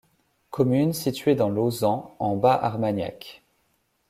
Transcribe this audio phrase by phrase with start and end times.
[0.49, 3.43] Commune située dans l'Eauzan en Bas-Armagnac.